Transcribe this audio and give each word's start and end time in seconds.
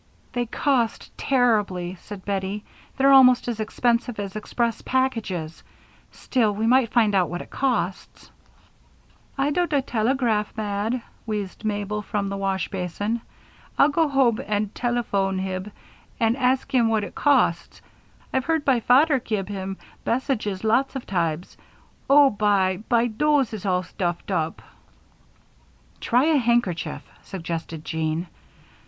"They 0.33 0.47
cost 0.47 1.15
terribly," 1.15 1.93
said 2.01 2.25
Bettie. 2.25 2.65
"They're 2.97 3.13
almost 3.13 3.47
as 3.47 3.59
expensive 3.59 4.19
as 4.19 4.35
express 4.35 4.81
packages. 4.81 5.61
Still, 6.11 6.55
we 6.55 6.65
might 6.65 6.91
find 6.91 7.13
out 7.13 7.29
what 7.29 7.43
it 7.43 7.51
costs." 7.51 8.31
"I 9.37 9.51
dow 9.51 9.67
the 9.67 9.83
telegraph 9.83 10.57
mad," 10.57 11.03
wheezed 11.27 11.63
Mabel 11.63 12.01
from 12.01 12.29
the 12.29 12.37
wash 12.37 12.67
basin. 12.69 13.21
"I'll 13.77 13.89
go 13.89 14.09
hobe 14.09 14.39
ad 14.47 14.73
telephode 14.73 15.39
hib 15.39 15.71
ad 16.19 16.35
ask 16.35 16.71
what 16.73 17.03
it 17.03 17.13
costs 17.13 17.83
I've 18.33 18.45
heard 18.45 18.65
by 18.65 18.79
father 18.79 19.19
give 19.19 19.49
hib 19.49 19.77
bessages 20.03 20.63
lots 20.63 20.95
of 20.95 21.05
tibes. 21.05 21.57
Oh, 22.09 22.31
by, 22.31 22.77
by 22.89 23.05
dose 23.05 23.53
is 23.53 23.67
all 23.67 23.83
stuffed 23.83 24.31
up." 24.31 24.63
"Try 25.99 26.23
a 26.25 26.37
handkerchief," 26.37 27.03
suggested 27.21 27.85
Jean. 27.85 28.25